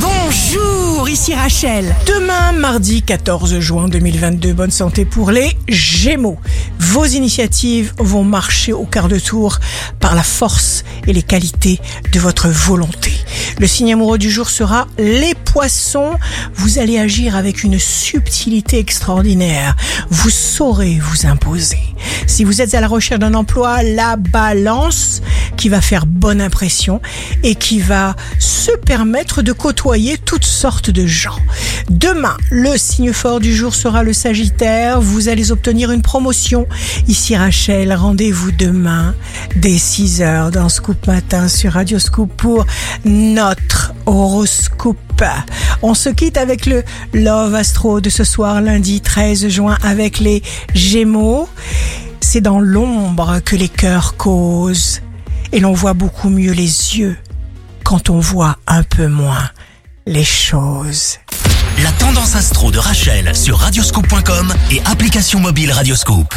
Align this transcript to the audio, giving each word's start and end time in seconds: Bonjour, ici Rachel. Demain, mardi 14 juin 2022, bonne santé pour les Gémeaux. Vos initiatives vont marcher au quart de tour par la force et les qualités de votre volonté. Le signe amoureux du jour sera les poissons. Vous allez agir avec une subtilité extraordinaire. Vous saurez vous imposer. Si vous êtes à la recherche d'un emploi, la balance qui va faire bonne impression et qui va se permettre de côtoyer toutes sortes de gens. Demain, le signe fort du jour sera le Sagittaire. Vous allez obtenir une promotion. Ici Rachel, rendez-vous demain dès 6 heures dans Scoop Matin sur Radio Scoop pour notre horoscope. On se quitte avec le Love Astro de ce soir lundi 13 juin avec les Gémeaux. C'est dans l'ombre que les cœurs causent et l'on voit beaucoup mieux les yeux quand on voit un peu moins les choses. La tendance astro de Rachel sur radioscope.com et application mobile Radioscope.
Bonjour, 0.00 1.08
ici 1.08 1.34
Rachel. 1.34 1.94
Demain, 2.06 2.52
mardi 2.52 3.02
14 3.02 3.58
juin 3.58 3.88
2022, 3.88 4.52
bonne 4.52 4.70
santé 4.70 5.04
pour 5.04 5.30
les 5.30 5.56
Gémeaux. 5.66 6.38
Vos 6.78 7.04
initiatives 7.04 7.92
vont 7.98 8.22
marcher 8.22 8.72
au 8.72 8.84
quart 8.84 9.08
de 9.08 9.18
tour 9.18 9.58
par 9.98 10.14
la 10.14 10.22
force 10.22 10.84
et 11.06 11.12
les 11.12 11.22
qualités 11.22 11.80
de 12.12 12.20
votre 12.20 12.48
volonté. 12.48 13.12
Le 13.58 13.66
signe 13.66 13.92
amoureux 13.92 14.18
du 14.18 14.30
jour 14.30 14.50
sera 14.50 14.86
les 14.98 15.34
poissons. 15.34 16.12
Vous 16.54 16.78
allez 16.78 16.98
agir 16.98 17.34
avec 17.34 17.64
une 17.64 17.78
subtilité 17.78 18.78
extraordinaire. 18.78 19.74
Vous 20.10 20.30
saurez 20.30 20.98
vous 21.00 21.26
imposer. 21.26 21.87
Si 22.28 22.44
vous 22.44 22.60
êtes 22.60 22.74
à 22.74 22.80
la 22.80 22.86
recherche 22.86 23.18
d'un 23.18 23.34
emploi, 23.34 23.82
la 23.82 24.16
balance 24.16 25.22
qui 25.56 25.68
va 25.68 25.80
faire 25.80 26.06
bonne 26.06 26.40
impression 26.40 27.00
et 27.42 27.54
qui 27.54 27.80
va 27.80 28.14
se 28.38 28.70
permettre 28.76 29.42
de 29.42 29.52
côtoyer 29.52 30.18
toutes 30.18 30.44
sortes 30.44 30.90
de 30.90 31.06
gens. 31.06 31.38
Demain, 31.88 32.36
le 32.50 32.76
signe 32.76 33.12
fort 33.12 33.40
du 33.40 33.54
jour 33.54 33.74
sera 33.74 34.02
le 34.02 34.12
Sagittaire. 34.12 35.00
Vous 35.00 35.28
allez 35.28 35.50
obtenir 35.50 35.90
une 35.90 36.02
promotion. 36.02 36.68
Ici 37.08 37.34
Rachel, 37.34 37.92
rendez-vous 37.94 38.52
demain 38.52 39.14
dès 39.56 39.78
6 39.78 40.22
heures 40.22 40.50
dans 40.50 40.68
Scoop 40.68 41.06
Matin 41.06 41.48
sur 41.48 41.72
Radio 41.72 41.98
Scoop 41.98 42.30
pour 42.36 42.66
notre 43.04 43.94
horoscope. 44.06 45.24
On 45.82 45.94
se 45.94 46.10
quitte 46.10 46.36
avec 46.36 46.66
le 46.66 46.84
Love 47.14 47.54
Astro 47.54 48.00
de 48.00 48.10
ce 48.10 48.22
soir 48.22 48.60
lundi 48.60 49.00
13 49.00 49.48
juin 49.48 49.78
avec 49.82 50.20
les 50.20 50.42
Gémeaux. 50.74 51.48
C'est 52.30 52.42
dans 52.42 52.60
l'ombre 52.60 53.40
que 53.42 53.56
les 53.56 53.70
cœurs 53.70 54.18
causent 54.18 55.00
et 55.50 55.60
l'on 55.60 55.72
voit 55.72 55.94
beaucoup 55.94 56.28
mieux 56.28 56.52
les 56.52 56.98
yeux 56.98 57.16
quand 57.84 58.10
on 58.10 58.20
voit 58.20 58.58
un 58.66 58.82
peu 58.82 59.08
moins 59.08 59.48
les 60.04 60.24
choses. 60.24 61.16
La 61.82 61.90
tendance 61.92 62.36
astro 62.36 62.70
de 62.70 62.76
Rachel 62.76 63.34
sur 63.34 63.56
radioscope.com 63.56 64.52
et 64.70 64.82
application 64.84 65.40
mobile 65.40 65.72
Radioscope. 65.72 66.34